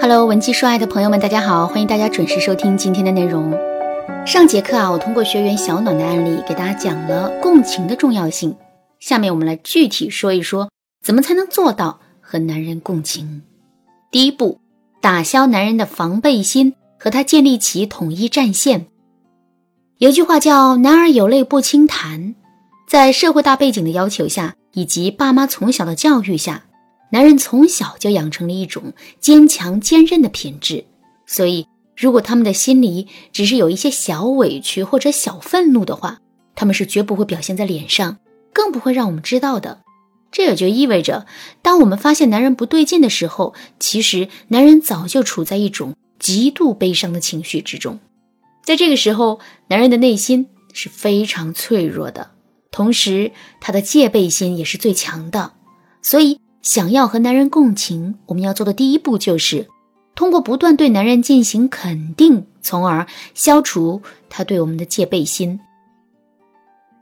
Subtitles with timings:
[0.00, 3.52] Hello，文姬说爱的朋友们，大家好，欢迎大家准时收听今天的内容。
[4.24, 8.54] 上节课啊，我通过学员小暖的案例给大家讲了共情的重要性。
[9.00, 10.70] 下面我们来具体说一说，
[11.04, 13.42] 怎么才能做到和男人共情。
[14.12, 14.60] 第一步，
[15.00, 18.86] 打消男人的防备心，和他建立起统一战线。
[19.98, 22.36] 有句话叫“男儿有泪不轻弹”，
[22.88, 26.66] 在社会大背景的要求下，以及爸妈从小的教育下。
[27.10, 30.84] 男人从小就养成了一种坚强坚韧的品质，
[31.26, 31.66] 所以
[31.96, 36.20] 如果他们的心里只是有一些小委屈或者小愤怒的话，
[36.54, 38.18] 他们是绝不会表现在脸上，
[38.52, 39.80] 更不会让我们知道的。
[40.30, 41.26] 这也就意味着，
[41.62, 47.98] 当我们发现男人不对劲的时候，其实男人早就处在一种极度悲伤的情绪之中。
[48.62, 52.32] 在这个时候，男人的内心是非常脆弱的，
[52.70, 53.32] 同时
[53.62, 55.54] 他的戒备心也是最强的，
[56.02, 56.38] 所以。
[56.62, 59.68] 想要和男人共情，我们要做的第一步就是
[60.14, 65.60] 通过不断对男人进行肯定，从而消除他对我们的戒备心。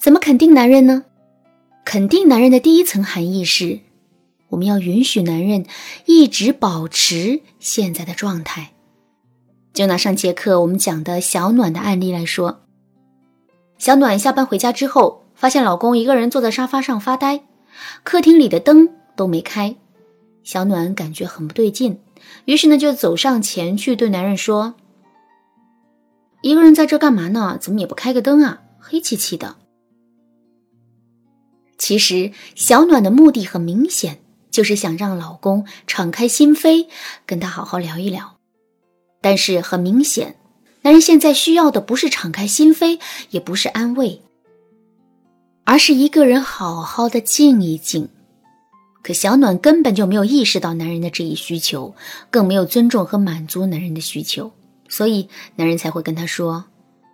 [0.00, 1.04] 怎么肯定男人呢？
[1.84, 3.80] 肯定男人的第一层含义是，
[4.50, 5.66] 我们要允许男人
[6.06, 8.70] 一直保持现在的状态。
[9.72, 12.60] 就拿上节课我们讲的小暖的案例来说，
[13.78, 17.42] 小暖下班回家之后，发现老公一个人坐在沙发上发呆，
[18.04, 18.88] 客厅里的灯。
[19.20, 19.76] 都没开，
[20.42, 22.00] 小暖感觉很不对劲，
[22.46, 24.76] 于是呢就走上前去对男人说
[26.40, 27.58] ：“一个人在这干嘛呢？
[27.60, 28.62] 怎么也不开个灯啊？
[28.78, 29.56] 黑漆漆的。”
[31.76, 36.86] 其实小暖的目的很明显，就是想让老公敞开心扉，
[37.26, 38.38] 跟他好好聊一聊。
[39.20, 40.36] 但是很明显，
[40.80, 42.98] 男人现在需要的不是敞开心扉，
[43.28, 44.22] 也不是安慰，
[45.64, 48.08] 而是一个人好好的静一静。
[49.02, 51.94] 可小暖根本就没有意识到男人的这一需求，
[52.30, 54.52] 更没有尊重和满足男人的需求，
[54.88, 56.66] 所以男人才会跟她说：“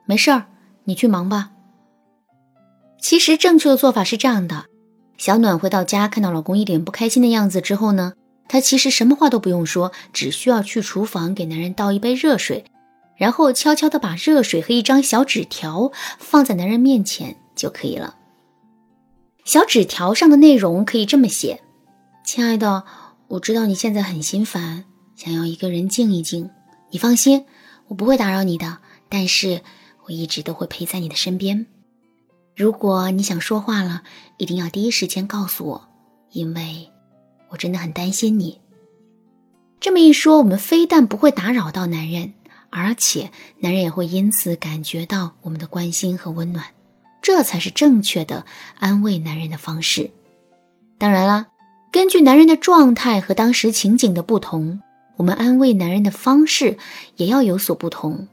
[0.05, 0.47] 没事儿，
[0.84, 1.51] 你去忙吧。”
[3.01, 4.64] 其实正确的做法是这样的：
[5.17, 8.14] 小暖回到家，看到老公一脸不开心的样子之后呢，
[8.48, 12.64] 她其实什么话都不用说，只需要去厨房给男人倒一杯热水，
[13.17, 18.17] 然后悄悄地把热水和一张小纸条放在男人面前就可以了。
[19.45, 21.61] 小纸条上的内容可以这么写。
[22.27, 22.85] 亲爱的，
[23.29, 26.51] 我知道你现在很心烦，想要一个人静一静。
[26.91, 27.47] 你放心，
[27.87, 28.79] 我不会打扰你的，
[29.09, 29.63] 但是
[30.05, 31.67] 我一直都会陪在你的身边。
[32.57, 34.03] 如果你想说话了，
[34.39, 35.89] 一定要第一时间告诉我，
[36.33, 36.91] 因为
[37.48, 38.61] 我真的很担心你。
[39.79, 42.35] 这么一说，我们非但不会打扰到男人，
[42.70, 46.67] 而且男人也会因此感觉到我们的关心和温暖，
[47.23, 48.45] 这才是正确的
[48.81, 50.11] 安慰男人的方式。
[50.98, 51.47] 当然了。
[51.96, 54.83] 根据男人的状态和当时情景的不同，
[55.17, 56.77] 我们安慰男人的方式
[57.17, 58.29] 也要有所不同。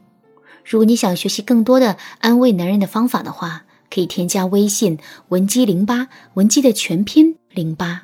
[0.66, 4.98] 如果你想学习更多的安慰男人的方法的话，可以添加微信
[5.28, 8.02] 文姬零八，文姬的全拼零八，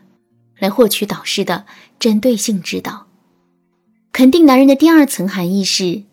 [0.59, 1.67] 来获取导师的
[1.99, 3.09] 针对性指导。
[4.13, 6.05] 肯定男人的第二层含义是，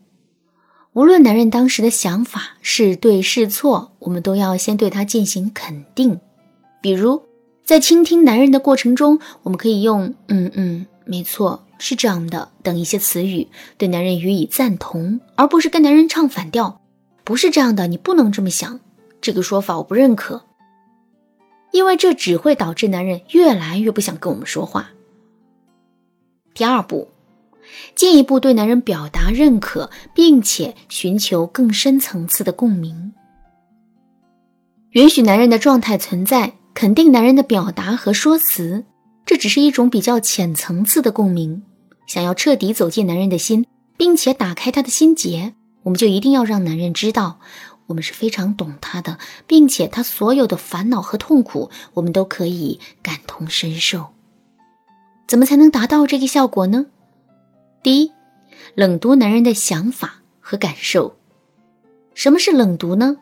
[0.92, 6.20] 无论男人当时的想法是对是错，我们都要先对他进行肯定，
[6.82, 7.27] 比如。
[7.68, 13.46] 在倾听男人的过程中，我们可以用“嗯嗯，没错，是这样的”等一些词语
[13.78, 16.80] 对男人予以赞同，而不是跟男人唱反调。
[17.26, 18.80] 不是这样的，你不能这么想，
[19.20, 20.44] 这个说法我不认可，
[21.74, 24.92] 因为这只会导致男人越来越不想跟我们说话。
[26.54, 27.10] 第二步，
[27.96, 33.12] 进一步对男人表达认可，并且寻求更深层次的共鸣，
[34.92, 36.54] 允许男人的状态存在。
[36.78, 38.86] 肯定男人的表达和说辞，
[39.26, 41.64] 这只是一种比较浅层次的共鸣。
[42.06, 43.66] 想要彻底走进男人的心，
[43.98, 47.40] 并且打开他的心结，我们就一定要让男人知道，
[47.88, 49.18] 我们是非常懂他的，
[49.48, 54.10] 并且他所有的烦恼和痛苦，我们都可以感同身受。
[55.28, 56.86] 怎么才能达到这个效果呢？
[57.82, 58.12] 第一，
[58.76, 61.18] 冷读男人的想法和感受。
[62.14, 63.18] 什么是冷读呢？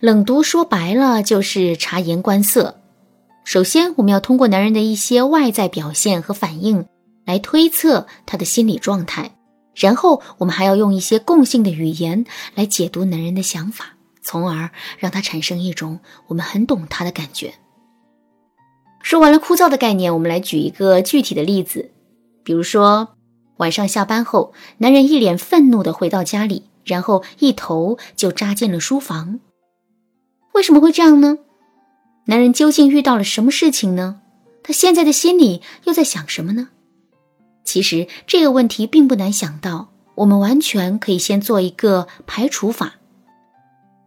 [0.00, 2.80] 冷读说白了就是察言观色。
[3.44, 6.86] 首先，我们要通过男人的一些外在表现和反应
[7.26, 9.36] 来推测他的心理状态，
[9.74, 12.24] 然后我们还要用一些共性的语言
[12.54, 17.52] 来解读男人的想法，从而让他产生一种我们很懂他的感觉。
[19.02, 21.90] 说完了枯燥的概念，我们来举一个具体的例子，
[22.42, 23.10] 比如说
[23.58, 29.40] 晚上下班后，男人一脸愤怒地回到家里，然后一头就扎进了书房。
[30.52, 31.38] 为什么会这样呢？
[32.26, 34.20] 男人究竟遇到了什么事情呢？
[34.62, 36.68] 他现在的心里又在想什么呢？
[37.64, 42.94] 其实这个问题并不难想到，我们完全可以先做一个排除法。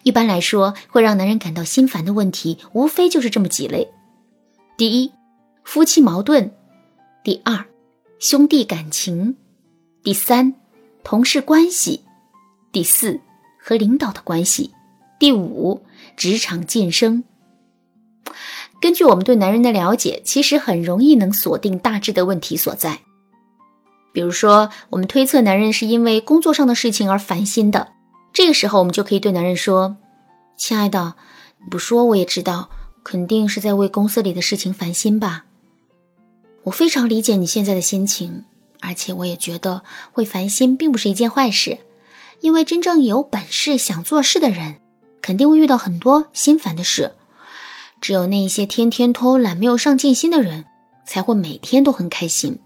[0.03, 3.89] 一般来说，会让男人感到心烦的问题，无非就是这么几类：
[4.77, 5.11] 第一，
[5.63, 6.49] 夫妻矛盾；
[7.23, 7.65] 第二，
[8.19, 9.35] 兄弟感情；
[10.03, 10.53] 第三，
[11.03, 12.01] 同事关系；
[12.71, 13.21] 第四，
[13.57, 14.71] 和领导的关系；
[15.17, 15.81] 第五，
[16.15, 17.23] 职场晋升。
[18.81, 22.99] 根据我们对男人的了解，其实很容易能锁定大致的问题所在。
[24.11, 27.93] 比如说，我们推测男人是因为工作上的事情而烦心的。
[28.31, 29.97] 这个时候，我们就可以对男人说
[30.57, 31.15] ：“亲爱的，
[31.59, 32.69] 你不说我也知道，
[33.03, 35.45] 肯定是在为公司里的事情烦心吧？
[36.63, 38.43] 我非常理解你现在的心情，
[38.81, 41.79] 而且我也觉得会烦心并不是一件坏事，
[42.41, 44.75] 因为真正有本事想做事的人，
[45.23, 47.13] 肯定会遇到很多心烦的事。
[47.99, 50.65] 只有那些天天偷懒、没有上进心的人，
[51.07, 52.59] 才会每天都很开心。”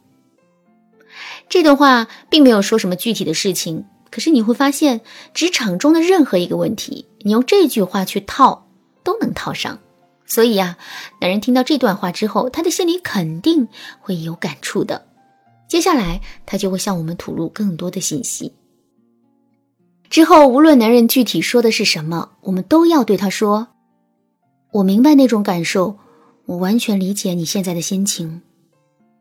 [1.47, 3.85] 这段话并没有说什么具体的事情。
[4.09, 5.01] 可是你会发现，
[5.33, 8.67] 职场中的任何一个问题，你用这句话去套，
[9.03, 9.79] 都能套上。
[10.25, 10.77] 所以呀，
[11.21, 13.67] 男人听到这段话之后，他的心里肯定
[13.99, 15.05] 会有感触的。
[15.67, 18.53] 接下来，他就会向我们吐露更多的信息。
[20.09, 23.67] 之后，无论男人具体说的是什么，我们都要对他说
[24.71, 25.97] ：“我明白那种感受，
[26.45, 28.41] 我完全理解你现在的心情。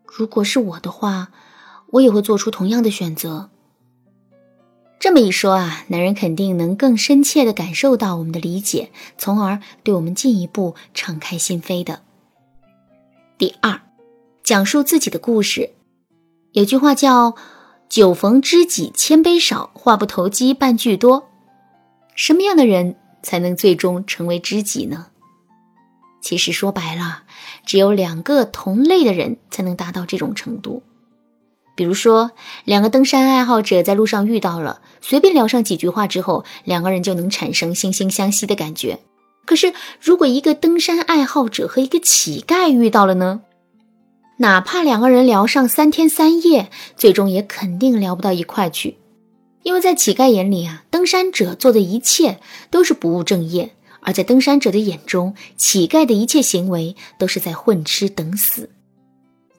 [0.05, 1.29] 如果是我的话，
[1.91, 3.51] 我也会做出同样的选择。”
[4.99, 12.01] 这么一说啊，男人肯定能更深切地感受到我们的理解，从而对我们进一步敞开心扉的。
[13.37, 13.79] 第二，
[14.43, 15.71] 讲述自己的故事。
[16.53, 17.37] 有句话叫
[17.89, 21.29] “酒逢知己千杯少，话不投机半句多”。
[22.15, 25.07] 什么样的人才能最终成为知己呢？
[26.21, 27.23] 其实说白了，
[27.65, 30.83] 只有两个同类的人才能达到这种程度。
[31.77, 32.33] 比如说，
[32.65, 38.99] 两个登山爱好者在路上遇到了，随便聊上几句话之后，两个人就能产生惺惺相惜的感觉。
[39.45, 43.43] 可是，如果一个登山爱好者和一个乞丐遇到了呢？
[44.39, 48.99] 哪怕两个人聊上三天三夜，最终也肯定聊不到一块去。
[49.63, 52.39] 因为在乞丐眼里啊，登山者做的一切
[52.71, 58.71] 都是不务正业；而在登山者的眼中，乞丐的一切行为都是在混吃等死。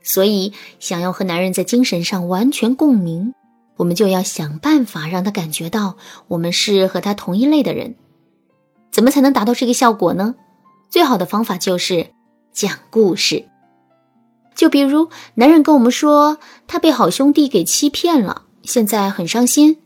[0.03, 3.33] 所以，想要和男人在精神上完全共鸣，
[3.77, 5.97] 我们就要想办法让他感觉到
[6.27, 7.95] 我们是和他同一类的人。
[8.91, 10.35] 怎么才能达到这个效果呢？
[10.89, 12.11] 最好的方法就是
[12.53, 13.45] 讲故事。
[14.57, 19.77] 就比如，男人跟我们说他被好兄弟给欺骗了，现在很伤心，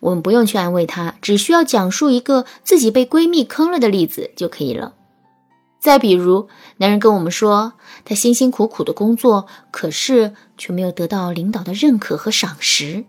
[0.00, 4.92] 我们不用去安慰他，只需要讲述一个自己被闺蜜坑了的例子就可以了。
[5.80, 7.72] 再比如，男人跟我们说，
[8.04, 13.06] 他辛辛苦苦的工作，可是却没有得到领导的认可和赏识。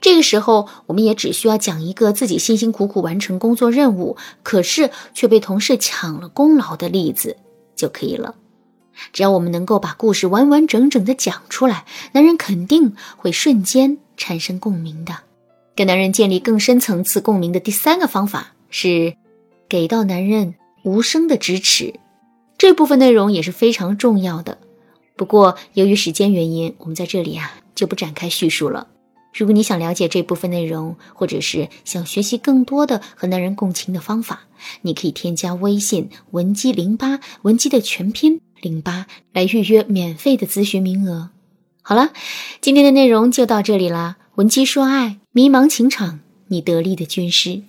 [0.00, 7.36] 这个时候，我们也只需要讲一个自己辛辛苦苦完成工作任务，可是却被同事抢了功劳的例子
[7.74, 8.34] 就可以了。
[9.12, 15.14] 只要我们能够把故事完完整整的讲出来，男人肯定会瞬间产生共鸣的。
[15.74, 19.14] 跟男人建立更深层次共鸣的第三个方法是，
[19.68, 20.54] 给到男人。
[20.84, 21.92] 无声的支持，
[22.56, 24.56] 这部分内容也是非常重要的。
[25.16, 28.86] 不过由于时间原因，我们在这里啊就不展开叙述了。
[29.34, 34.44] 如果你想了解这部分内容，或者是想学习更多的和男人共情的方法，
[34.82, 41.30] 你可以添加微信文姬零八，文姬的全拼零八，来预约免费的咨询名额。
[41.82, 42.10] 好了，
[42.60, 44.16] 今天的内容就到这里啦。
[44.34, 47.62] 文姬说爱，迷茫情场，你得力的军师。